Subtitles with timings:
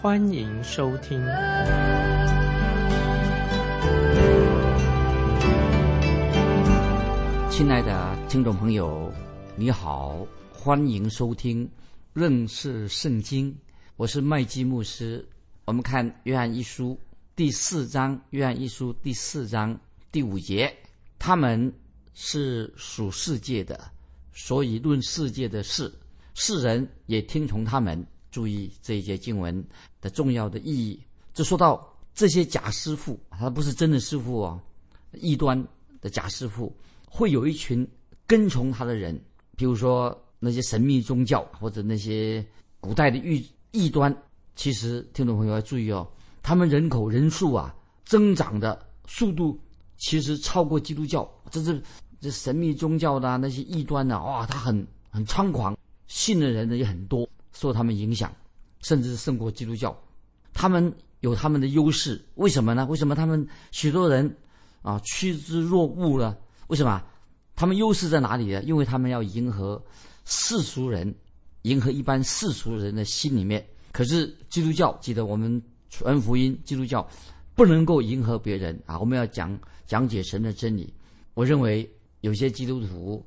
[0.00, 1.20] 欢迎收听。
[7.50, 9.12] 亲爱的听众朋友，
[9.56, 11.68] 你好，欢迎收听
[12.12, 13.52] 认识圣经。
[13.96, 15.28] 我是麦基牧师。
[15.64, 16.96] 我们看约翰一书
[17.34, 19.76] 第四章，约翰一书第四章
[20.12, 20.72] 第五节，
[21.18, 21.72] 他们。
[22.20, 23.78] 是属世界的，
[24.32, 25.92] 所以论世界的事，
[26.34, 28.04] 世人也听从他们。
[28.38, 29.66] 注意这一节经文
[30.00, 31.02] 的重要的意义。
[31.34, 34.60] 这说到这些假师傅，他不是真的师傅哦，
[35.14, 35.60] 异端
[36.00, 36.72] 的假师傅
[37.04, 37.84] 会有一群
[38.28, 39.20] 跟从他的人，
[39.56, 42.46] 比如说那些神秘宗教或者那些
[42.78, 44.16] 古代的异异端。
[44.54, 46.08] 其实听众朋友要注意哦，
[46.40, 49.58] 他们人口人数啊增长的速度
[49.96, 51.82] 其实超过基督教，这是。
[52.20, 54.20] 这神秘宗教的那些异端呢？
[54.20, 55.78] 哇，他很很猖狂，
[56.08, 58.34] 信的人呢也很多，受他们影响，
[58.80, 59.96] 甚至胜过基督教。
[60.52, 62.86] 他们有他们的优势，为什么呢？
[62.86, 64.36] 为什么他们许多人
[64.82, 66.36] 啊趋之若鹜呢？
[66.68, 67.02] 为什么？
[67.54, 68.62] 他们优势在哪里呢？
[68.62, 69.82] 因为他们要迎合
[70.24, 71.14] 世俗人，
[71.62, 73.66] 迎合一般世俗人的心里面。
[73.92, 77.08] 可是基督教，记得我们传福音，基督教
[77.54, 78.98] 不能够迎合别人啊！
[78.98, 80.92] 我们要讲讲解神的真理。
[81.34, 81.88] 我认为。
[82.22, 83.24] 有些基督徒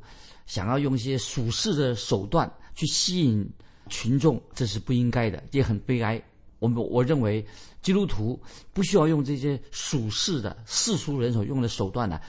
[0.48, 3.50] 想要用一些属世的手段去吸引
[3.92, 6.20] 群众，这是不应该的，也很悲哀。
[6.58, 7.46] 我们我认为
[7.82, 8.40] 基督徒
[8.72, 12.20] 不需要用这些属世的世俗人所用的手段呢，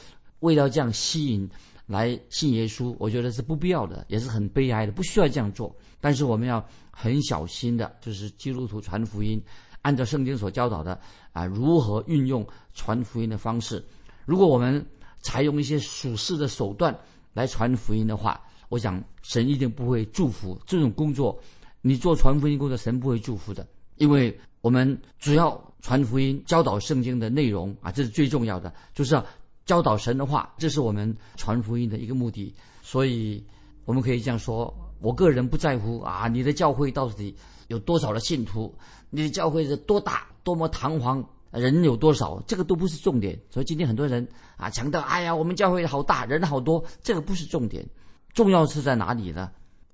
[0.41, 1.49] 为了这样吸引
[1.87, 5.75] 来信耶稣，我觉得是不必要的，也是很悲哀的，不需要这样做。
[6.01, 9.41] 但是我们要很小心的，就是基督徒传福音，
[9.83, 10.99] 按照圣经所教导的
[11.33, 13.85] 啊，如何运用传福音的方式。
[14.25, 14.85] 如果我们
[15.21, 16.99] 采用一些属世的手段
[17.35, 21.39] 来传福音的话，我想神一定不会祝福这种工作。
[21.83, 23.67] 你做传福音工作，神不会祝福的，
[23.97, 29.27] 因为我们主要传福音、教导圣经的内容啊，这是最重要的，就是要
[29.67, 32.55] 教导神的话，这是我们传福音的一个目的。
[32.83, 33.45] 所以
[33.85, 37.37] 我们可以这样说：我个人不在乎啊，你的教会到底
[37.69, 38.75] 有多少的信徒，
[39.11, 41.23] 你的教会是多大、多么堂皇。
[41.51, 43.39] 人有多少，这个都不是重点。
[43.51, 44.27] 所以今天很多人
[44.57, 47.87] 啊强调，哎呀，我们教会好大，人好多，这个不是重点。
[48.33, 49.51] 重要是在哪里呢？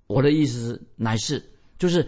[0.06, 1.44] 我的意思是，乃是
[1.78, 2.06] 就是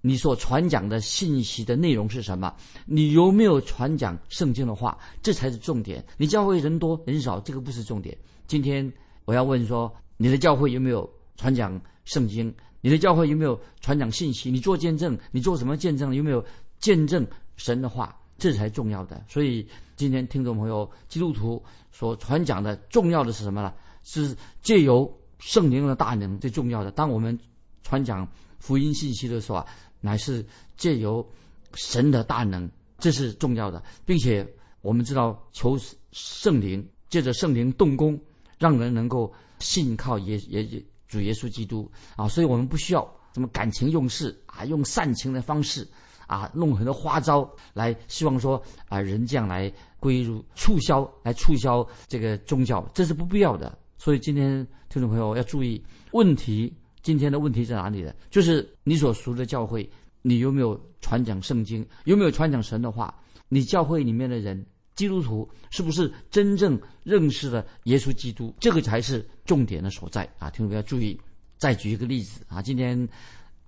[0.00, 2.54] 你所传讲的信息的内容是什么？
[2.86, 4.98] 你有没有传讲圣经的话？
[5.22, 6.04] 这才是重点。
[6.16, 8.16] 你教会人多人少，这个不是重点。
[8.46, 8.90] 今天
[9.24, 12.52] 我要问说，你的教会有没有传讲圣经？
[12.80, 14.50] 你的教会有没有传讲信息？
[14.50, 16.14] 你做见证，你做什么见证？
[16.14, 16.42] 有没有
[16.78, 17.26] 见证
[17.56, 18.16] 神的话？
[18.38, 23.70] 这才重要的，所以今天听众朋友，基督徒所传讲的重要的是什么呢？
[24.02, 26.90] 是借由圣灵的大能最重要的。
[26.90, 27.38] 当我们
[27.82, 28.26] 传讲
[28.60, 29.66] 福音信息的时候啊，
[30.00, 31.28] 乃是借由
[31.74, 34.46] 神的大能，这是重要的，并且
[34.80, 35.76] 我们知道求
[36.12, 38.16] 圣灵借着圣灵动工，
[38.58, 43.02] 让人能够信靠耶耶耶主耶稣基督啊，所以我们不需要
[43.34, 45.84] 什么感情用事啊，用煽情的方式。
[46.30, 53.76] 啊，弄很多花招来，希望说啊，人这样来归入促销，来促销这个宗教，这是不必要的。
[53.98, 56.72] 所以今天听众朋友要注意问题，
[57.02, 58.14] 今天的问题在哪里呢？
[58.30, 59.88] 就是你所熟的教会，
[60.22, 63.14] 你有没有传讲圣经，有没有传讲神的话？
[63.48, 68.54] 你教会里面的人，基督徒是不是真正认识了耶稣基督？
[68.60, 70.48] 这个才是重点的所在啊！
[70.50, 71.18] 听众朋友注意。
[71.58, 72.96] 再举一个例子啊，今天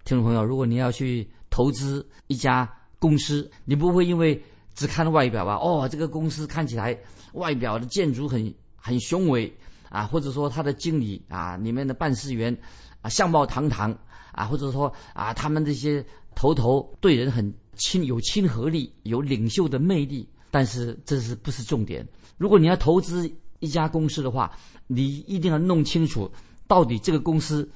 [0.04, 1.28] 听众朋友，如果你要去。
[1.54, 2.66] 投资一家
[2.98, 4.42] 公司，你不会因为
[4.74, 5.56] 只看外表吧？
[5.56, 6.98] 哦，这个公司看起来
[7.34, 9.54] 外表的建筑很很雄伟
[9.90, 12.56] 啊，或者说他的经理啊，里面的办事员
[13.02, 13.94] 啊，相貌堂堂
[14.32, 16.04] 啊，或者说啊，他们这些
[16.34, 20.26] 头头对人很亲，有亲和力，有领袖的魅力。
[20.50, 22.06] 但是这是不是重点？
[22.38, 24.50] 如果你要投资一家公司的话，
[24.86, 26.30] 你一定要弄清楚
[26.66, 27.70] 到底这个公司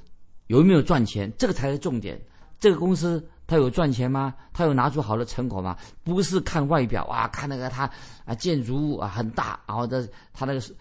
[0.47, 2.21] 有没有赚钱，这个才是重点。
[2.59, 3.23] 这个公司。
[3.49, 4.35] 他有赚钱吗？
[4.53, 5.77] 他有拿出好的成果吗？
[6.03, 7.89] 不是看外表啊，看那个他
[8.25, 10.75] 啊建筑物啊很大，然后的他那个是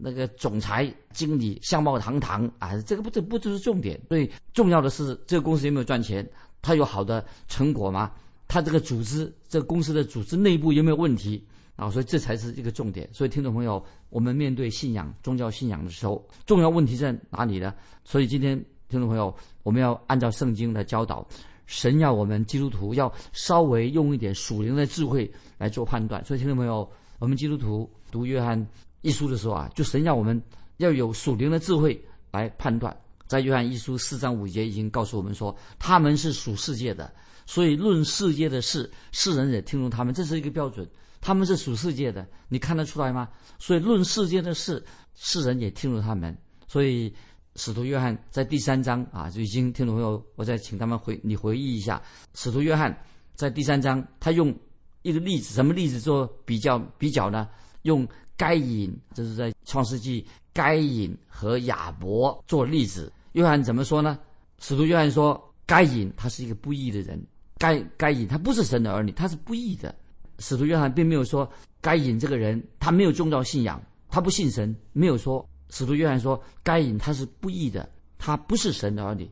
[0.00, 4.00] 那个总裁经理相貌堂堂啊，这个不这不就是重点？
[4.08, 6.28] 所以重要的是这个公司有没有赚钱？
[6.62, 8.12] 他有好的成果吗？
[8.46, 11.44] 他这个组织，这个公司的组织内部有没有问题
[11.76, 11.90] 啊？
[11.90, 13.08] 所以这才是一个重点。
[13.12, 17.74] 所以听众朋友，我们面对信仰、宗教信仰的时候，重要问题在哪里呢？
[18.04, 18.56] 所以今天
[18.88, 21.26] 听众朋友，我们要按照圣经的教导，
[21.66, 26.24] 神要我们基督徒要稍微用一点属灵的智慧来做判断。
[26.24, 28.66] 所以听众朋友，我们基督徒读约翰
[29.02, 30.40] 一书的时候啊，就神要我们
[30.78, 32.00] 要有属灵的智慧
[32.30, 32.96] 来判断。
[33.26, 37.12] 在约翰一书四章五节已经告诉我们说，他们是属世界的。
[37.44, 40.88] 所以论世界的事，世人也听从他们，这是一个标准。
[41.20, 43.28] 他们是属世界的，你看得出来吗？
[43.58, 44.84] 所以论世界的事，
[45.14, 46.36] 世人也听从他们。
[46.66, 47.12] 所以
[47.56, 52.00] 使徒约翰在第三章啊，就已经听众朋友，我再请他们回你回忆一下。
[52.34, 52.96] 使徒约翰
[53.34, 54.54] 在第三章，他用
[55.02, 57.48] 一个例子，什么例子做比较比较呢？
[57.82, 58.06] 用
[58.38, 60.24] 该隐，这是在创世纪，
[60.54, 63.12] 该隐和亚伯做例子。
[63.32, 64.18] 约翰怎么说呢？
[64.60, 67.20] 使徒约翰说，该隐他是一个不义的人。
[67.58, 69.92] 该该隐他不是神的儿女，他是不义的。
[70.38, 71.50] 使徒约翰并没有说
[71.80, 74.74] 该隐这个人他没有宗教信仰，他不信神。
[74.92, 77.88] 没有说使徒约翰说该隐他是不义的，
[78.18, 79.28] 他不是神的儿女。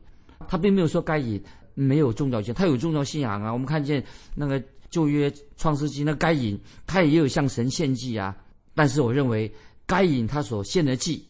[0.49, 1.41] 他并没有说该隐
[1.73, 3.53] 没有宗教信，他有宗教信仰啊。
[3.53, 4.03] 我们看见
[4.35, 8.35] 那个旧约创世纪，那该隐他也有向神献祭啊。
[8.77, 9.51] 但是我认为
[9.85, 11.25] 该隐他所献的祭，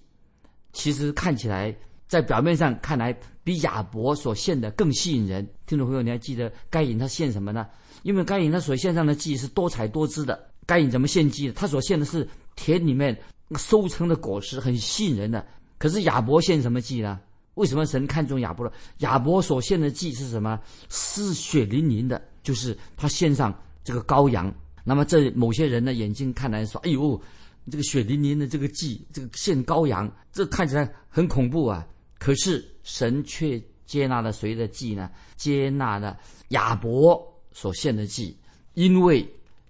[0.73, 1.73] 其实看起来。
[2.07, 3.13] 在表面上看来，
[3.44, 5.45] 比亚伯所献的更吸引人。
[5.65, 7.67] 听众朋友，你还记得该隐他献什么呢？
[8.03, 10.41] 因为该隐他所献上的祭是多彩多姿的。
[10.65, 11.53] 该隐怎么献祭的？
[11.53, 13.13] 他所献的是田里面
[13.57, 15.45] 收成的果实，很吸引人的。
[15.77, 17.19] 可是亚伯献什么祭呢？
[17.55, 18.71] 为什么神看中亚伯了？
[18.99, 20.57] 亚伯所献的祭是什么？
[20.88, 23.53] 是血淋淋的，就是他献上
[23.83, 24.49] 这个羔羊。
[24.85, 27.21] 那么这某些人的眼睛看来说：“哎呦，
[27.69, 31.86] 这个血淋淋的这个祭，这个献羔羊，这看起来很恐怖啊！”
[32.18, 35.10] 可是神却接纳了谁的祭呢？
[35.36, 36.18] 接纳了
[36.50, 37.22] 亚伯
[37.52, 38.36] 所献的祭，
[38.74, 39.28] 因为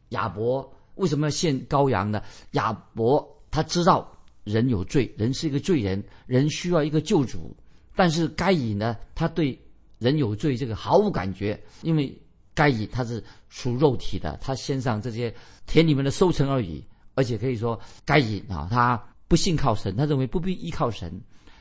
[0.09, 2.21] 亚伯为什么要献羔羊呢？
[2.51, 4.09] 亚伯他知道
[4.43, 7.55] 人有罪，人是一个罪人，人需要一个救主。
[7.95, 9.59] 但是该隐呢，他对
[9.99, 12.15] 人有罪这个毫无感觉，因为
[12.53, 15.33] 该隐他是属肉体的，他献上这些
[15.65, 16.83] 田里面的收成而已。
[17.17, 21.11] 而且可以说该隐啊，他不信靠神，他认为不必依靠神。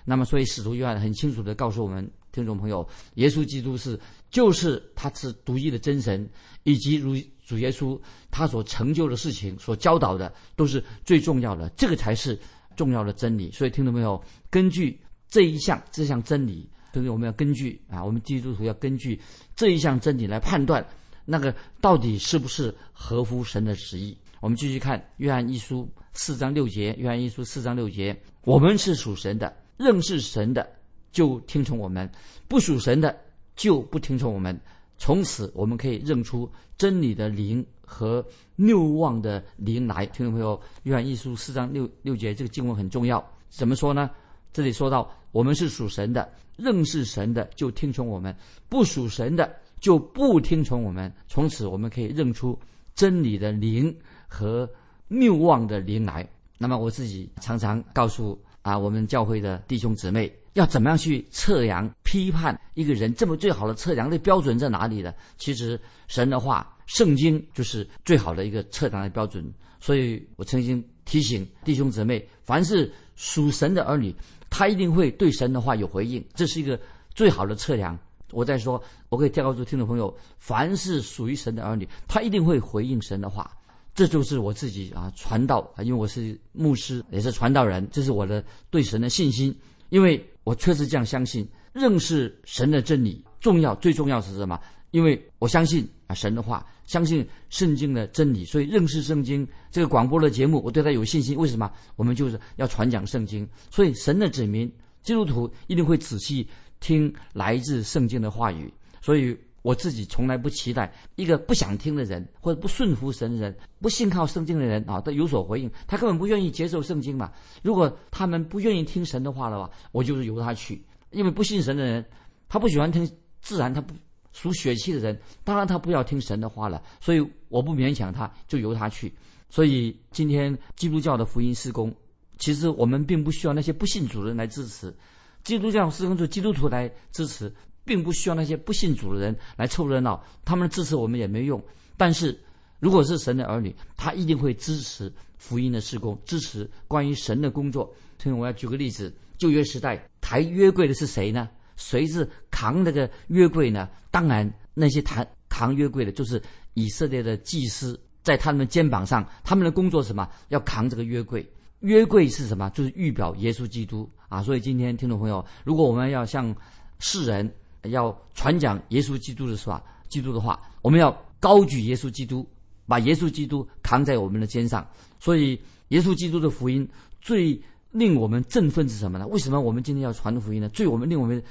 [0.04, 3.98] 那么，所以使徒约翰很清楚地告诉我们听众朋友，耶稣基督是
[4.30, 6.28] 就是他是独一的真神，
[6.62, 7.98] 以及如主耶稣
[8.30, 12.38] 他所成就的事情、所教导的都是最重要的，这个才是
[12.76, 13.50] 重要的真理。
[13.50, 19.18] 所以，听众朋友，根据这一项这项真理，所以我们要根据啊，我们基督徒要根据
[19.56, 20.86] 这一项真理来判断
[21.24, 24.16] 那个到底是不是合乎神的旨意。
[24.46, 29.52] 我们继续看约翰一书四章六节，约翰一书四章六节，我们是属神的。
[29.76, 30.64] 认识神的
[31.10, 32.08] 就听从我们，
[32.46, 33.18] 不属神的
[33.56, 34.56] 就不听从我们。
[34.98, 36.48] 从此，我们可以认出
[36.78, 40.06] 真理的灵和谬妄的灵来。
[40.06, 43.28] 听众朋友，约翰一书四章六六节，这个经文很重要。
[43.48, 44.08] 怎么说呢？
[44.52, 48.32] 这里说到，我们是属神的，认识神的就听从我们，
[48.68, 51.12] 不属神的就不听从我们。
[51.26, 52.56] 从此，我们可以认出
[52.94, 53.92] 真理的灵
[54.28, 54.68] 和
[55.08, 56.28] 谬妄的灵来。
[56.58, 58.38] 那么，我自己常常告诉。
[58.62, 63.14] 啊，我们教会的弟兄姊妹要怎么样去测量、批判一个人？
[63.14, 65.14] 这么最好的测量的标准在哪里呢？
[65.38, 69.48] 其实神的话、圣经就是最好的一个测量的标准。
[69.78, 74.12] 所以我曾经提醒弟兄姊妹，凡是属神的儿女，
[74.50, 76.76] 他一定会对神的话有回应，这是一个
[77.14, 77.96] 最好的测量。
[78.32, 83.48] 我在说，我可以告诉听众朋友，凡是属于神的儿女，他一定会回应神的话。
[83.96, 89.56] 这就是我自己啊，传道啊，因为我是牧师，也是传道人，这是我的对神的信心。
[89.88, 94.60] 因为我确实这样相信，认识神的真理重要，最重要是什么？
[94.90, 101.34] 因为我相信啊神的话，相信圣经的真理，所以认识圣经这个广播的节目，我对他有信心。
[101.34, 101.72] 为什么？
[101.96, 104.70] 我们就是要传讲圣经，所以神的子民
[105.02, 106.46] 基督徒一定会仔细
[106.80, 109.34] 听来自圣经的话语，所以。
[109.66, 115.68] 我自己从来不期待一个不想听的人，或者不顺服神的人，不信靠圣经的人啊，都有所回应。
[115.88, 117.32] 他根本不愿意接受圣经嘛。
[117.64, 120.80] 如果他们不愿意听神的话的话，我就是由他去。
[121.10, 122.04] 因为不信神的人，
[122.48, 123.04] 他不喜欢听，
[123.40, 123.92] 自然他不
[124.30, 126.80] 属血气的人，当然他不要听神的话了。
[127.00, 129.12] 所以我不勉强他，就由他去。
[129.50, 131.92] 所以今天基督教的福音施工，
[132.38, 134.94] 其实我们并不需要那些不信主的人来支持，
[135.42, 137.52] 基督教施工就基督徒来支持。
[137.86, 141.62] 并不需要那些不信主的人来凑热闹，他们支持我们也没用。
[141.96, 142.38] 但是，
[142.80, 147.90] 如果是神的儿女，他一定会支持福音的施工，支持关于神的工作。
[148.18, 151.48] 所以我要举个例子：旧约时代抬约柜的是谁呢？
[151.76, 153.88] 谁是扛那个约柜呢？
[154.10, 156.42] 当然，那些抬扛约柜的，就是
[156.74, 160.28] 以色列的祭司，在他们的肩膀上，他们的工作是什么？
[160.48, 161.46] 要扛这个约柜。
[161.80, 162.70] 约柜是什么？
[162.70, 164.42] 就是预表耶稣基督啊。
[164.42, 166.54] 所以今天听众朋友，如果我们要向
[166.98, 167.54] 世人
[167.88, 169.82] 要传讲耶稣基督的是吧？
[170.08, 172.46] 基督的话，我们要高举耶稣基督，
[172.86, 174.86] 把耶稣基督扛在我们的肩上。
[175.18, 176.88] 所以，耶稣基督的福音
[177.20, 179.26] 最令我们振奋是什么呢？
[179.26, 180.68] 为什么我们今天要传福音呢？
[180.68, 181.42] 最我们令我们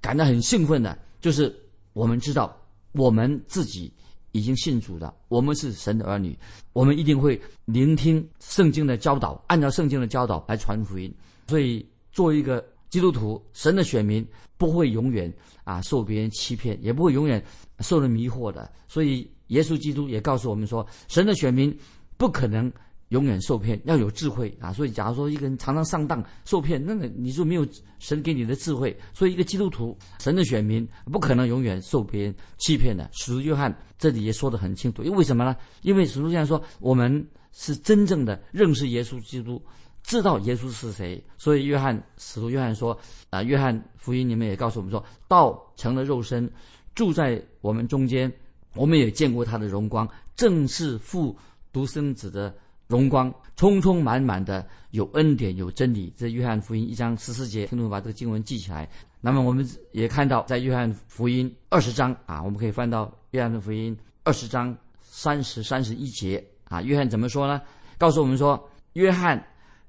[0.00, 1.54] 感到很兴奋的，就是
[1.92, 2.56] 我们知道
[2.92, 3.92] 我们自己
[4.32, 6.38] 已经信主了，我们是神的儿女，
[6.72, 11.12] 我们一定会聆听圣经的教导，按照圣经的教导来传福音。
[11.48, 14.24] 所以，作为一个基督徒，神的选民
[14.56, 15.32] 不会永远
[15.64, 17.44] 啊受别人欺骗，也不会永远
[17.80, 18.70] 受人迷惑的。
[18.86, 21.76] 所以，耶稣基督也告诉我们说，神的选民
[22.16, 22.72] 不可能。
[23.10, 24.72] 永远受骗要有智慧啊！
[24.72, 27.64] 所以，假如说一个人常常上当受骗，那个你就没有
[28.00, 28.96] 神给你的智慧。
[29.12, 33.08] 所以，一个基督徒，神的选民不可能永远受别人欺骗的。
[33.12, 35.54] 使徒约翰这里也说得很清楚，因为什么呢？
[35.82, 39.62] 因为使徒约翰说，我们是真正的认识耶稣基督，
[40.04, 41.20] 知道耶稣是谁。
[41.36, 42.96] 所以，约翰使徒约翰说
[43.30, 46.48] 啊，约翰福音里面也告诉我们说，道成了肉身，
[46.94, 48.32] 住在我们中间，
[48.76, 51.36] 我们也见过他的荣光，正是父
[51.72, 52.54] 独生子的。
[52.86, 58.86] 荣光充充满满的有恩典有真理，这约翰福音一章十四节，听众把这个经文记起来。
[59.22, 66.82] 那么我们也看到，在约翰福音二十章啊，我们可以翻到约翰的福音二十章三十三十一节啊。
[66.82, 67.58] 约翰怎么说呢？
[67.96, 69.42] 告诉我们说，约翰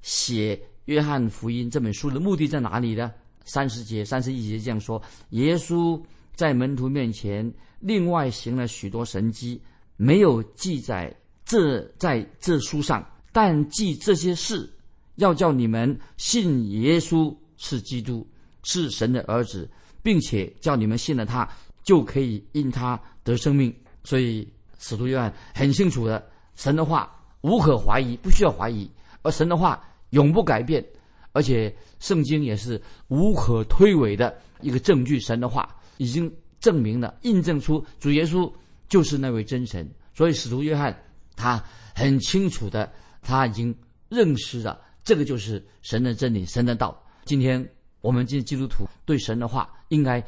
[0.06, 3.12] 写约翰福音这本书的目的在哪里呢？
[3.44, 6.00] 三十节三十一节这样说：耶稣
[6.36, 9.60] 在门徒面前另外行了许多神迹，
[9.98, 11.12] 没有记载。
[11.44, 14.72] 这在这书上，但记这些事，
[15.16, 18.28] 要叫你们信耶稣是基督，
[18.62, 19.68] 是神的儿子，
[20.04, 21.50] 并且叫你们信了他，
[21.84, 23.74] 就可以因他得生命。
[24.04, 24.48] 所以
[24.78, 26.24] 使徒约翰很清楚的，
[26.56, 28.88] 神的话无可怀疑，不需要怀疑；
[29.24, 29.84] 而神的话
[30.16, 30.84] 永不改变，
[31.32, 35.20] 而且圣经也是无可推诿的一个证据。
[35.20, 38.52] 神的话已经证明了，印证出主耶稣
[38.90, 39.90] 就是那位真神。
[40.14, 40.96] 所以使徒约翰。
[41.38, 41.62] 他
[41.94, 42.90] 很清楚的，
[43.22, 43.76] 他已经
[44.08, 46.98] 认识了这个就是神的真理，神的道。
[47.26, 47.62] 今天
[48.00, 50.24] 我们这基督徒对神的话应该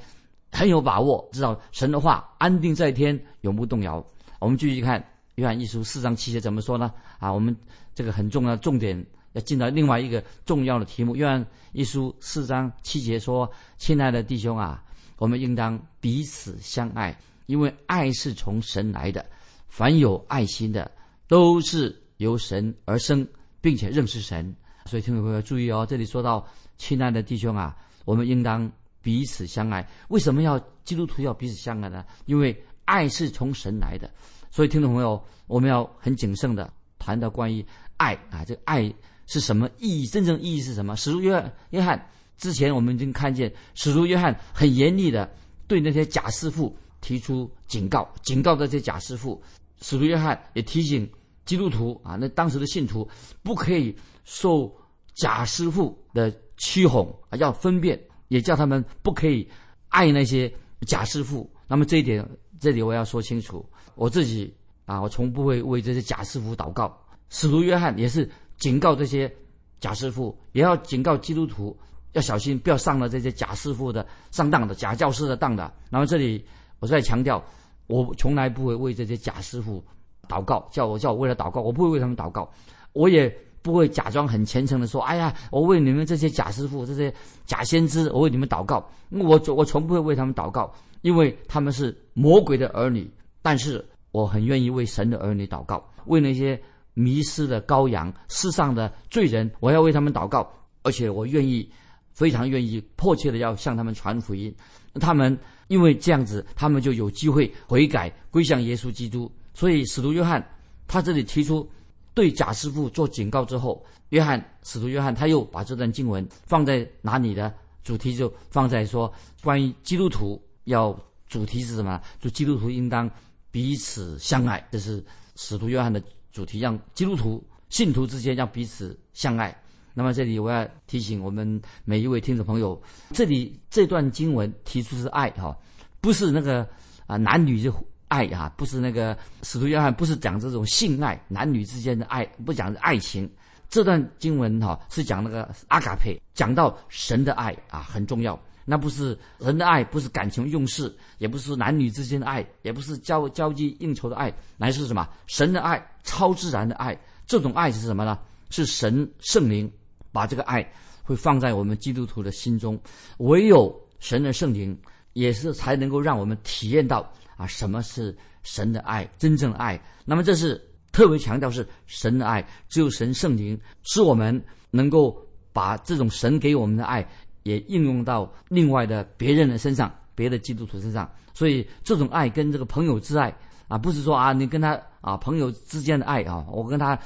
[0.51, 4.05] 很有把握，知道神的话安定在天，永不动摇。
[4.41, 5.01] 我们继续看
[5.35, 6.91] 约翰一书四章七节怎么说呢？
[7.19, 7.55] 啊，我们
[7.95, 9.01] 这个很重要重点
[9.41, 11.15] 进到另外一个重要的题目。
[11.15, 14.83] 约翰一书四章七节说：“亲爱的弟兄啊，
[15.17, 19.25] 我们应当彼此相爱，因为爱是从神来的。
[19.67, 20.89] 凡有爱心的。”
[21.29, 23.27] 都是由神而生，
[23.59, 27.75] 并且认识神，所以听众朋友注意哦，这里说到亲爱的弟兄啊，
[28.05, 29.85] 我们应当彼此相爱。
[30.07, 32.05] 为什么要基督徒要彼此相爱呢？
[32.27, 34.09] 因为爱是从神来的。
[34.49, 37.65] 所以听众朋友，我们要很谨慎的谈到关于
[37.97, 38.89] 爱啊，这个爱
[39.27, 40.07] 是什么意义？
[40.07, 40.95] 真正意义是什么？
[40.95, 45.29] 使徒约翰约翰之前我们已经看见，使徒约翰很严厉的
[45.67, 49.41] 对那些假师傅提出警告，警告这些假师傅。
[49.81, 51.07] 使徒约翰也提醒
[51.45, 53.07] 基督徒啊，那当时的信徒
[53.43, 54.75] 不可以受
[55.13, 59.47] 假师傅的欺哄啊，要分辨，也叫他们不可以
[59.89, 60.51] 爱那些
[60.87, 61.47] 假师傅。
[61.67, 62.27] 那么这一点，
[62.59, 64.51] 这里我要说清楚，我自己
[64.85, 66.97] 啊，我从不会为这些假师傅祷告。
[67.29, 69.31] 使徒约翰也是警告这些
[69.79, 71.77] 假师傅，也要警告基督徒
[72.13, 75.71] 要小心，不要上了这些假师傅的上当的假教师的当的。
[75.89, 76.45] 然后这里
[76.79, 77.43] 我再强调。
[77.89, 79.81] 我从来不会为这些假师傅
[80.27, 82.51] 祷告，叫我叫我为了祷告，我不会为他们祷告，
[82.91, 87.13] 我也不会假装很虔诚的说：“哎呀，我为你们这些假师傅、这些
[87.45, 90.69] 假先知，我为你们祷告。”我我从不会为他们祷告，
[91.01, 93.09] 因为他们是魔鬼的儿女。
[93.41, 96.61] 但是我很愿意为神的儿女祷告，为那些
[96.97, 100.51] 迷失的羔羊、世上的罪人，我要为他们祷告，
[100.81, 101.69] 而且我愿意，
[102.13, 104.53] 非常愿意、迫切的要向他们传福音。
[104.99, 105.37] 他们。
[105.69, 109.29] 因为这样子，他们就有机会悔改归向耶稣基督。
[109.53, 110.41] 所以使徒约翰
[110.87, 111.69] 他这里提出
[112.13, 117.53] 对假师傅做警告之后，约翰使徒约翰他又把这段经文放在哪里呢？
[117.83, 119.13] 主题就放在说
[119.43, 122.01] 关于基督徒要主题是什么？
[122.21, 123.11] 就基督徒应当
[123.51, 125.03] 彼此相爱，这是
[125.35, 126.01] 使徒约翰的
[126.37, 129.55] 主题，让基督徒信徒之间要彼此相爱。
[129.95, 132.79] 那么这里我要提醒我们每一位听众朋友，
[133.11, 135.57] 这里这段经文提出是爱哈，
[135.99, 136.67] 不是那个
[137.07, 137.73] 啊男女就
[138.07, 143.27] 爱哈，不是那个使徒约翰不是讲这种性爱，男女之间的爱，不讲爱情。
[143.69, 148.39] 这段经文哈是讲那个阿卡佩，讲到神的爱啊很重要。
[148.69, 155.07] 那不是人的爱，不是感情用事，也不是男女之间的爱，也不是交交际应酬的爱，乃是什么？
[155.25, 156.99] 神的爱，超自然的爱。
[157.25, 158.19] 这种爱是什么呢？
[158.49, 159.71] 是神圣灵
[160.11, 160.69] 把这个爱
[161.01, 162.77] 会放在我们基督徒的心中，
[163.19, 164.77] 唯有神的圣灵
[165.13, 169.81] 也是才能够让我们体验到啊什么是神的爱，真正的爱。
[170.03, 175.17] 那么这是特别强调是神的爱，只有神圣灵使我们能够
[175.53, 177.07] 把这种神给我们的爱
[177.47, 181.09] 也应用到另外的别人的身上，别的基督徒身上。
[181.33, 183.33] 所以这种爱跟这个朋友之爱
[183.67, 186.99] 啊，不是说啊你跟他啊朋友之间的爱啊，我跟他。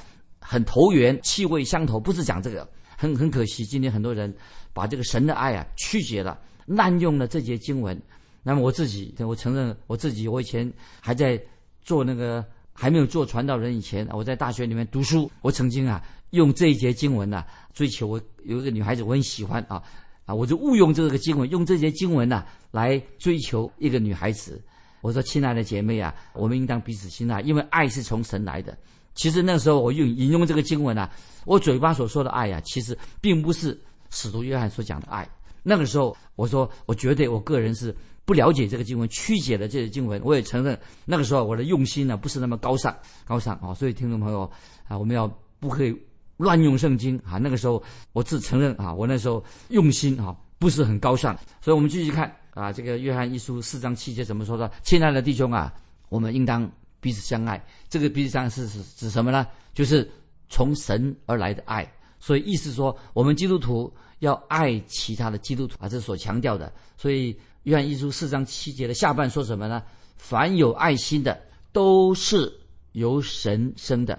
[0.44, 2.68] 很投缘，气味相投，不是讲这个，
[2.98, 4.34] 很很可惜，今天很多人
[4.72, 7.96] 把这个神的爱啊曲解了，滥用了这节经文。
[8.42, 10.68] 那么我自己，我承认我自己，我以前
[11.00, 11.40] 还在
[11.80, 19.80] 做那个还没有做传道人以前，我在大学里面读书，我曾经啊用这一节经文呢追求我有一个女孩子，我很喜欢啊
[20.24, 24.60] 啊，我就误用这个经文，用这些经文呢来追求一个女孩子。
[25.00, 28.76] 我说，亲爱的姐妹啊，我们应当彼此信赖，因为爱是从神来的。
[29.14, 31.10] 其实那时候我用引用这个经文啊，
[31.44, 33.78] 我嘴巴所说的爱呀，其实并不是
[34.10, 35.28] 使徒约翰所讲的爱。
[35.64, 40.22] 那个时候我说，我绝对我个人是不了解这个经文，曲解了这些经文。
[40.24, 43.74] 我也承认那个时候我的用心呢不是那么高尚，高尚啊。
[43.74, 44.48] 所以听众朋友
[44.86, 45.26] 啊，我们要
[45.58, 45.92] 不可以
[46.42, 47.38] 乱用圣经啊。
[47.38, 47.82] 那个时候
[48.12, 51.34] 我自承认啊，我那时候用心啊不是很高尚。
[51.60, 54.70] 所以我们继续看啊，这个约翰一书四章七节怎么说的？
[54.82, 55.72] 亲爱的弟兄啊，
[56.08, 56.70] 我们应当。
[57.02, 59.44] 彼此相爱，这个彼此相爱是指指什么呢？
[59.74, 60.08] 就是
[60.48, 61.84] 从神而来的爱。
[62.20, 66.72] 所以意思说，我们基督徒要爱其他的基督徒啊，这是所强调的。
[66.96, 69.82] 所以约翰一书四章七节的下半说什么呢？
[70.16, 72.56] 凡有爱心的，都是
[72.92, 74.16] 由神生的，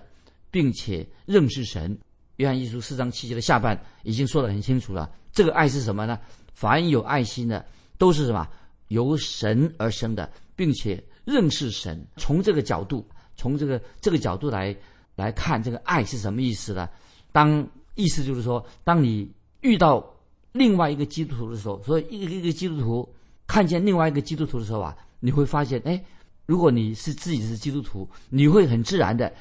[0.52, 1.98] 并且认识神。
[2.38, 5.10] 约翰一书四章七节的下半已经说得很清楚了。
[5.32, 6.20] 这个爱是什么呢？
[6.54, 7.66] 凡有爱心的，
[7.98, 8.48] 都是什么？
[8.90, 11.04] 由神而生的，并且。
[11.26, 14.76] 认识神，从这个角度，从这个这个角度来
[15.16, 16.90] 来看，这个爱是什么意思呢？
[17.32, 19.32] 当意思就是说，当你
[19.62, 20.06] 遇到
[20.52, 23.08] 另外一个基督徒的时候，所以一个一个基督徒
[23.48, 26.04] 看见另外一个基督徒的时候啊，你会发现，哎，
[26.46, 29.34] 如果你是自己是基督徒，你会很自然的，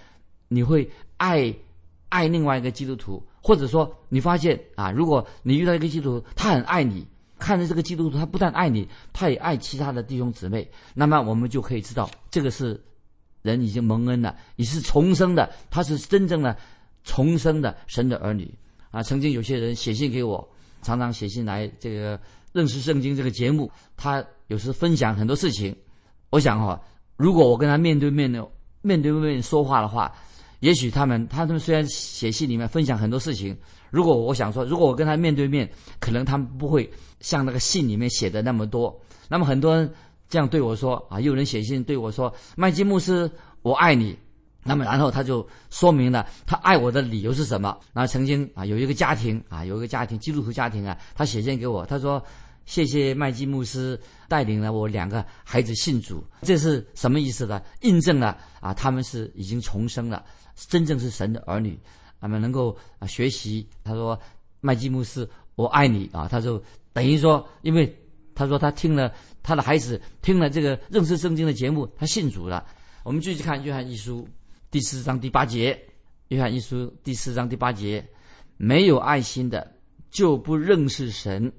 [0.47, 1.53] 你会爱
[2.12, 7.07] 爱另外一个基督徒，或者说你发现啊，如果你遇到一个基督徒，他很爱你。
[7.38, 10.70] 看着这个基督徒，他不但爱你，他也爱其他的弟兄姊妹。
[10.94, 12.81] 那么我们就可以知道，这个是
[13.42, 16.57] 人已经蒙恩了，你是重生的，他是真正的
[17.03, 18.48] 重生的神的儿女
[18.92, 19.03] 啊。
[19.03, 20.48] 曾经有些人写信给我，
[20.83, 22.20] 常常写信来这个
[22.53, 25.75] 认识圣经这个节目，他有时分享很多事情。
[26.31, 26.81] 我想哈，
[27.16, 28.48] 如果我跟他面对面的
[28.83, 30.14] 面对面说话的话，
[30.62, 33.57] 也许他们他们虽然写信里面分享很多事情。
[33.90, 36.88] 如果我想说，如果我跟他面对面，可能他们不会
[37.20, 38.96] 像那个信里面写的那么多。
[39.29, 39.92] 那么很多人
[40.29, 43.29] 这样对我说啊，有人写信对我说：“麦基牧师，
[43.62, 44.16] 我爱你。”
[44.64, 47.77] 那么然后他就说明了他爱我的理由是什么。
[47.92, 52.25] 那曾经啊，有一个家庭啊，有一个家庭基督徒家庭啊，他写信给我，他说
[52.64, 57.61] ：“谢谢麦基牧师带领了我两个孩子信主，这是什么意思呢？
[57.81, 60.25] 印证了啊，他们是已经重生了，
[60.57, 61.79] 真正是神的儿女。”
[62.21, 64.17] 他们能够啊学习，他说
[64.61, 66.29] 麦基姆斯，我爱你啊！
[66.29, 66.62] 他就
[66.93, 67.93] 等于说，因为
[68.33, 69.12] 他说他听了
[69.43, 72.65] 他的孩子听了这个认识圣经的节目，他信主了。
[73.03, 74.25] 我们继续看约翰一书
[74.71, 75.77] 第四章第八节，
[76.29, 78.09] 约翰一书第四章第八节，
[78.57, 79.75] 没有爱心的
[80.12, 81.53] 就不认识神，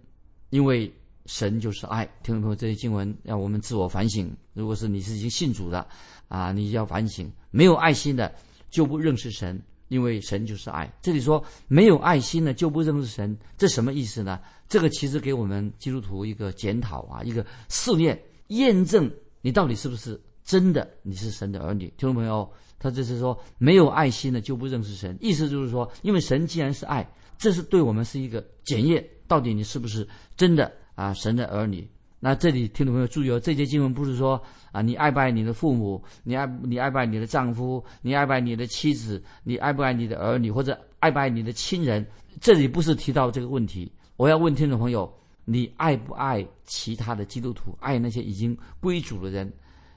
[0.49, 0.89] 因为
[1.25, 2.05] 神就是爱。
[2.23, 4.33] 听众朋友，这些经文让我们自我反省。
[4.53, 5.85] 如果是你是已经信主的
[6.29, 8.33] 啊，你要反省，没有爱心的
[8.73, 9.61] 就不认识神。
[9.89, 14.39] 因为神就是爱，这里说没有爱心的就不认识神，这什么意思呢？
[14.67, 21.85] 这个其实给我们基督徒一个检讨啊，一个试验、验证你到底是不是真的你是神的儿女。
[21.95, 27.07] 听众朋友，他这是说没有爱心的就不认识神，意思就是说，因为神既然是爱，
[27.37, 31.87] 这是对我们是一个检验，到底你是不是真的啊神的儿女。
[32.25, 42.07] 那这里听众朋友注意哦，这节经文不是说啊，你爱不爱你的父母，你爱你爱不爱你的丈夫，你爱不爱你的妻子，你爱不爱你的儿女，或者爱不爱你的亲人？
[42.39, 43.91] 这里不是提到这个问题。
[44.15, 49.51] 我要问听众朋友，你爱不爱其他的基督徒，爱那些已经归主的人？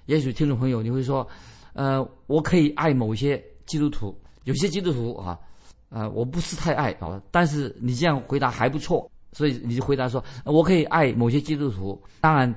[0.06, 1.24] 也许听众朋友你会说，
[1.74, 4.12] 呃，我可以爱某些基督徒，
[4.42, 5.38] 有些基督徒啊，
[5.90, 9.08] 呃，我不是太爱啊，但是你这样回答还不错。
[9.36, 12.02] 所以你就回答说，我可以爱某些基督徒。
[12.22, 12.52] 当然，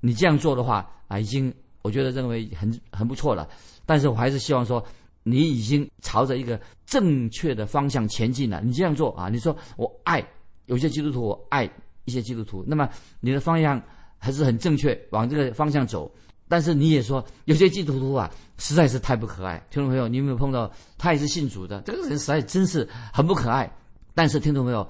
[0.00, 3.48] 你这样做的话啊，已经我觉得认为很很不错了。
[3.86, 4.84] 但是我还是希望说，
[5.22, 8.60] 你已经朝着一个正确的方向前进了。
[8.64, 10.20] 你这样做啊，你说我爱
[10.66, 11.70] 有些基督徒，我爱
[12.04, 12.64] 一些基督徒。
[12.66, 12.88] 那么
[13.20, 13.80] 你的方向
[14.18, 16.12] 还是很正确，往这个方向走。
[16.48, 19.64] 但是你也说有些基督徒啊，实在是太不可爱。
[19.70, 20.68] 听众朋友，你有没有碰到
[20.98, 21.80] 他也是信主的？
[21.82, 23.72] 这个人实在真是很不可爱。
[24.16, 24.88] 但是听众朋友，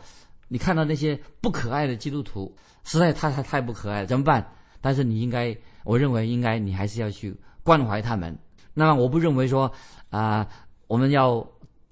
[0.54, 4.52] 你看到那些不可爱的基督徒，实在太太太不可爱了，怎么办？
[4.80, 8.38] 但是你应该，我认为应该你还是要去关怀他们。
[8.72, 9.68] 那么我不认为说
[10.10, 10.46] 啊，
[10.86, 11.44] 我们要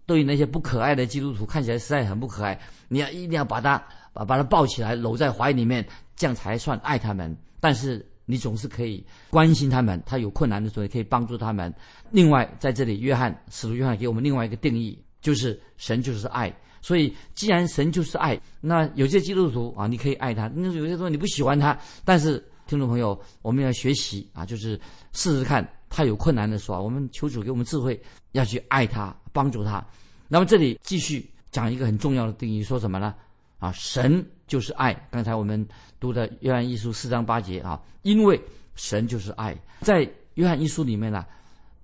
[0.06, 7.36] 对于那些不可爱的基督徒看起来实在很不可爱，你要一定要把他把把他抱起来搂在怀里面，这样才算爱他们。
[7.58, 8.06] 但是。
[8.24, 11.74] 你总是可以关心他们，他有困难的时候也可以帮助他们。
[12.12, 16.54] 另外，在这里，约翰使徒约翰给我们另外一个定义，就是神就是爱。
[16.82, 24.78] 所以，既然神就是爱，那有些基督徒啊，你可以爱他；那有些时候你不喜欢他，但是听众朋友，我们要学习啊，就是
[25.12, 27.98] 试试看他有困难的时候，我们求主给我们智慧，
[28.32, 29.82] 要去爱他，帮助他。
[30.28, 33.14] 那么，这里继续讲一个很重要的定义，说什么呢？
[33.58, 34.92] 啊，神就是爱。
[35.10, 35.64] 刚才我们
[36.00, 38.40] 读的约翰一书四章八节啊，因为
[38.74, 39.56] 神就是爱。
[39.82, 41.24] 在约翰一书里面呢，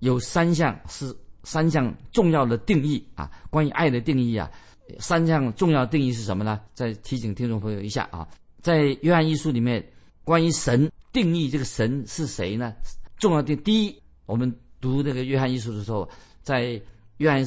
[0.01, 4.51] 有三项是三项重要的定义啊，关于爱的定义啊，
[4.98, 6.61] 三项重要定义是什么呢？
[6.74, 8.27] 再提醒听众朋友一下啊，
[8.61, 9.85] 在约翰一书里面，
[10.24, 12.74] 关于神定义这个神是谁呢？
[13.18, 16.09] 重要的第一，我们读这个约翰一书的时候，
[16.42, 16.81] 在
[17.18, 17.46] 约翰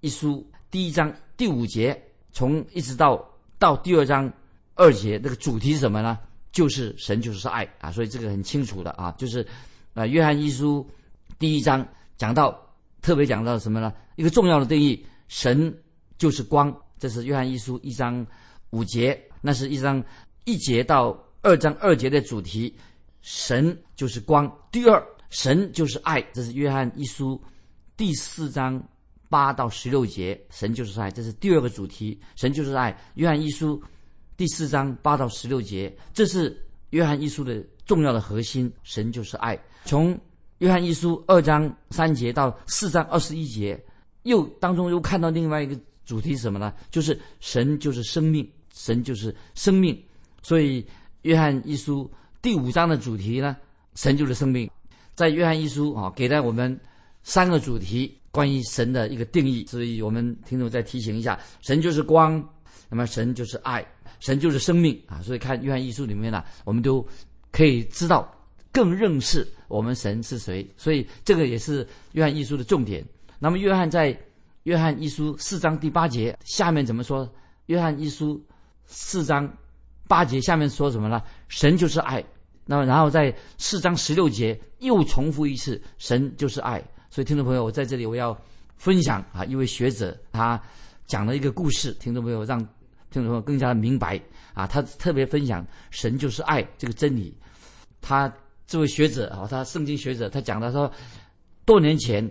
[0.00, 2.00] 一书第一章第五节，
[2.32, 3.24] 从一直到。
[3.60, 4.32] 到第二章
[4.76, 6.16] 二节，这个主题是什么呢？
[6.52, 9.44] 就是神就是爱啊，所以这个很清楚的啊，就是
[9.94, 10.88] 啊，约翰一书
[11.40, 11.84] 第一章
[12.16, 12.56] 讲到，
[13.02, 13.92] 特别讲到什么呢？
[14.14, 15.76] 一个重要的定义，神
[16.18, 18.26] 就是光，这是约翰一书一章
[18.70, 20.04] 五节，那是一章
[20.44, 22.76] 一节到二章二节的主题，
[23.22, 24.52] 神就是光。
[24.70, 27.40] 第二，神就是爱，这是约翰一书
[27.96, 28.82] 第四章。
[29.30, 32.18] 八到十六节，神就是爱，这是第二个主题。
[32.34, 32.98] 神就是爱。
[33.16, 33.78] 约翰一书
[34.38, 36.58] 第四章八到十六节，这是
[36.92, 38.72] 约翰一书的重要的核心。
[38.84, 39.62] 神就是爱。
[39.84, 40.18] 从
[40.60, 43.78] 约翰一书二章三节到四章二十一节，
[44.22, 46.72] 又当中又看到另外一个主题是什么呢？
[46.90, 50.02] 就是神就是生命，神就是生命。
[50.40, 50.82] 所以
[51.22, 53.54] 约翰一书第五章的主题呢，
[53.94, 54.70] 神就是生命。
[55.14, 56.80] 在约翰一书啊，给了我们
[57.22, 58.14] 三个主题。
[58.30, 62.46] 关于神的一个定义，所以我们听众再提醒一下：神就是光，
[62.88, 63.84] 那么神就是爱，
[64.20, 65.20] 神就是生命啊！
[65.22, 67.04] 所以看约翰一书里面呢，我们都
[67.50, 68.30] 可以知道，
[68.70, 70.64] 更认识我们神是谁。
[70.76, 73.04] 所以这个也是约翰一书的重点。
[73.38, 74.16] 那么约翰在
[74.64, 77.30] 约翰一书四章第八节下面怎么说？
[77.66, 78.42] 约翰一书
[78.84, 79.50] 四章
[80.06, 81.22] 八节下面说什么呢？
[81.48, 82.24] 神就是爱。
[82.64, 86.82] 那么然后在四章十六节又重复一次：神就是爱。
[87.08, 88.36] 所以，听众朋友，我在这里我要
[88.76, 90.60] 分享啊，一位学者他
[91.06, 92.58] 讲了一个故事，听众朋友让
[93.10, 94.20] 听众朋友更加的明白
[94.52, 97.34] 啊，他特别分享神就是爱这个真理。
[98.02, 98.30] 他
[98.66, 100.92] 这位学者啊，他圣经学者，他讲的说，
[101.64, 102.30] 多年前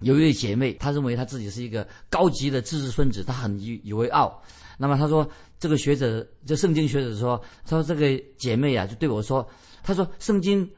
[0.00, 4.42] 有一位姐妹，她认为她自己是一个高级的知识分子，她很以以为傲。
[4.78, 5.28] 那么她说，
[5.58, 9.48] 这个学者，这圣经学者说，他说这个姐妹啊，就对我说，
[9.82, 10.70] 她说圣经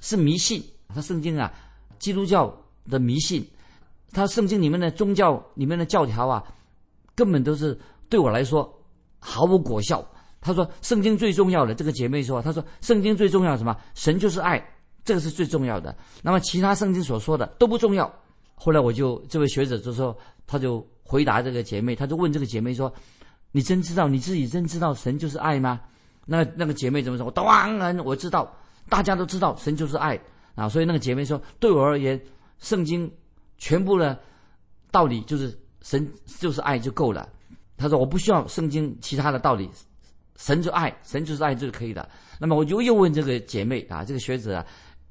[0.00, 1.52] 是迷信，她圣经啊，
[1.98, 2.54] 基督教。
[2.86, 3.42] 的迷信，
[4.12, 6.44] 他圣经里面的宗教里面的教条啊，
[7.14, 7.74] 根本都是
[8.10, 8.70] 对我来说
[9.18, 10.06] 毫无果效。
[10.38, 13.74] 他说圣经最重要的，这个姐妹说，他说圣经最重要什么？
[13.94, 14.62] 神就是爱，
[15.02, 15.96] 这个是最重要的。
[16.22, 18.14] 那么其他圣经所说的都不重要。
[18.54, 22.92] 后来我就这位学者就说，他就回答这个姐妹，他就问这个姐妹说
[23.52, 25.80] ：“你真知道你自己真知道神就是爱吗？”
[26.26, 27.30] 那那个姐妹怎么说？
[27.30, 28.50] 当然我知道，
[28.88, 30.18] 大家都知道神就是爱
[30.54, 30.68] 啊。
[30.68, 32.20] 所以那个姐妹说，对我而言。
[32.60, 33.12] 圣经
[33.58, 34.18] 全部的
[34.90, 37.28] 道理就是神就是爱就够了。
[37.76, 39.68] 他说我不需要圣经其他的道理，
[40.36, 42.08] 神就爱，神就是爱就可以了。
[42.38, 44.66] 那么我就又问这个姐妹啊，这个学者啊，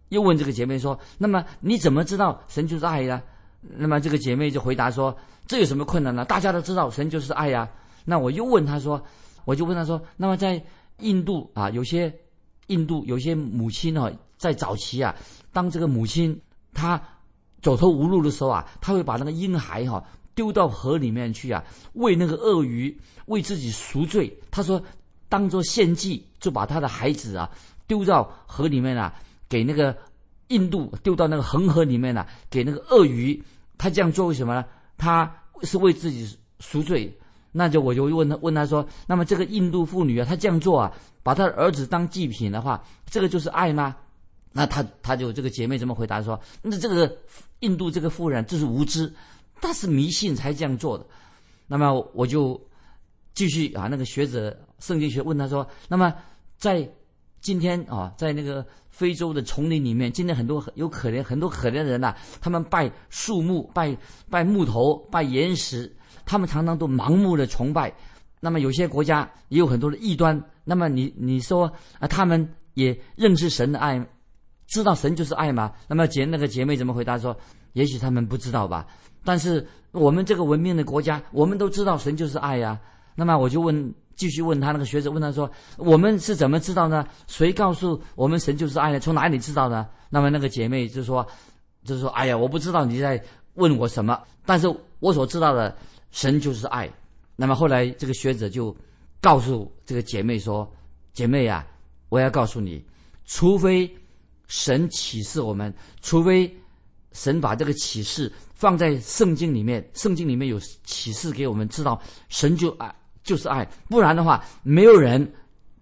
[0.09, 3.21] 又问这个姐妹说：那么你怎么知道神就是爱呢？
[3.77, 5.15] 那么这个姐妹就回答说：
[5.47, 6.25] 这有什么困难呢？
[6.25, 7.69] 大家都知道神就是爱呀。
[8.05, 9.03] 那我又问她说，
[9.45, 10.63] 我就问她说：那么在
[10.99, 12.13] 印度啊，有些
[12.67, 15.15] 印度有些母亲哦，在早期啊，
[15.51, 16.39] 当这个母亲
[16.73, 17.01] 她。
[17.61, 22.93] 走投无路的时候啊，她会把那个婴孩哈丢到河里面去啊，喂那个鳄鱼，
[23.27, 24.37] 为自己赎罪。
[24.51, 24.83] 他说，
[25.29, 27.49] 当做献祭，就把他的孩子啊
[27.87, 29.13] 丢到河里面啊，
[29.47, 29.95] 给那个
[30.49, 33.41] 印度丢到那个恒河里面啊，给那个鳄鱼。
[33.77, 34.65] 他这样做为什么呢？
[34.97, 35.29] 他
[35.63, 37.17] 是为自己赎罪。
[37.55, 43.95] 那就我就问他，问他说，那么这个印度妇女啊，她这样做啊，把她儿子当祭品的话，这个就是爱吗？
[44.51, 46.39] 那他他就这个姐妹怎么回答说？
[46.63, 47.15] 那这个
[47.59, 49.11] 印度这个妇人就是无知，
[49.61, 51.05] 她是迷信才这样做的。
[51.67, 52.59] 那么我就
[53.35, 56.13] 继续啊，那个学者圣经学问他说：“那么
[56.57, 56.87] 在
[57.43, 63.95] 今天啊，在那个非洲的丛林里面，今天很多有可怜很多可怜的人呐、他们拜树木、拜
[64.29, 65.93] 拜木头、拜岩石，
[66.25, 67.93] 他们常常都盲目的崇拜。
[68.39, 70.41] 那么有些国家也有很多的异端。
[70.63, 74.03] 那么你你说啊，他们也认识神的爱，
[74.67, 75.73] 知道神就是爱吗？
[75.87, 77.37] 那么姐那个姐妹怎么回答说？
[77.73, 78.87] 也许他们不知道吧。
[79.25, 82.79] 但是我们这个文明的国家，我们都知道神就是爱呀、
[83.15, 87.07] 那么我就问，继续问他那个学者问他说：“我们是怎么知道呢？
[87.27, 88.99] 谁告诉我们神就是爱呢？
[88.99, 91.25] 从哪里知道呢？”那么那个姐妹就说
[91.83, 93.21] ：“就说哎呀，我不知道你在
[93.55, 94.67] 问我什么，但是
[94.99, 95.75] 我所知道的
[96.11, 96.89] 神就是爱。”
[97.35, 98.75] 那么后来这个学者就
[99.19, 100.71] 告诉这个姐妹说
[101.13, 101.65] ：“姐妹呀、
[102.09, 102.85] 我要告诉你，
[103.25, 103.91] 除非
[104.47, 106.55] 神启示我们，除非
[107.11, 111.99] 神把这个启示放在圣经里面，圣经里面有启示给我们知道，
[112.29, 112.93] 神就爱
[113.23, 115.33] 就是爱，不然的话，没有人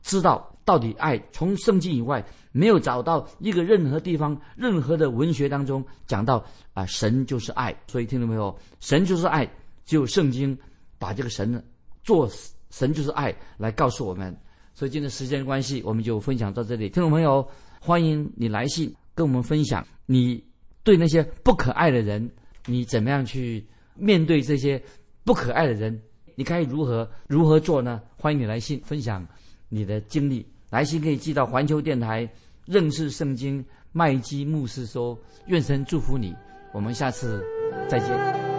[0.02, 1.22] 知道到底爱。
[1.32, 7.76] 从圣经以外，没有找到一个任何地方、任何的文学当中讲到啊、神就是爱。
[7.88, 8.56] 所以听到没有？
[8.80, 9.50] 神就是爱，
[9.86, 10.58] 只有圣经
[11.00, 11.64] 把这个神
[12.04, 12.30] 做
[12.70, 14.36] 神就是爱来告诉我们。
[14.74, 16.90] 所以今天时间关系，我们就分享到这里。
[16.90, 17.48] 听众朋友，
[17.80, 20.44] 欢迎你来信跟我们分享你
[20.84, 22.30] 对那些不可爱的人，
[22.68, 24.82] 你怎么样去面对这些
[25.24, 26.02] 不可爱的人？
[26.42, 28.02] 你该如何如何做呢？
[28.18, 29.24] 欢迎你来信分享
[29.70, 30.44] 你的经历。
[30.72, 32.28] 来信可以寄到环球电台
[32.66, 36.36] 认识圣经麦基牧师说，愿神祝福你。
[36.74, 37.46] 我们下次
[37.88, 38.51] 再见。